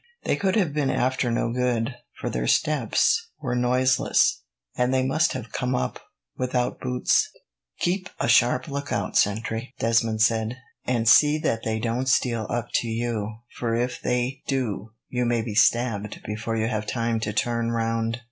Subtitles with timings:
[0.23, 4.41] They could have been after no good, for their steps were noiseless,
[4.75, 5.99] and they must have come up
[6.35, 7.29] without boots."
[7.81, 12.87] "Keep a sharp lookout, sentry," Desmond said, "and see that they don't steal up to
[12.87, 17.69] you, for if they do, you may be stabbed before you have time to turn
[17.69, 18.19] round.